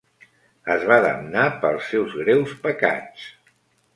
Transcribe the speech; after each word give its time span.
Es 0.75 0.85
va 0.91 0.95
damnar 1.03 1.43
pels 1.65 1.91
seus 1.93 2.17
greus 2.23 2.57
pecats. 2.67 3.31